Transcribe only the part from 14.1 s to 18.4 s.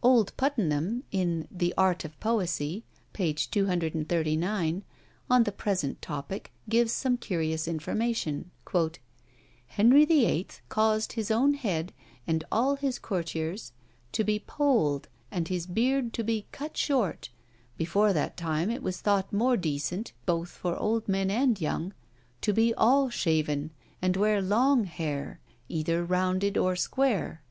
to be polled and his beard to be cut short; before that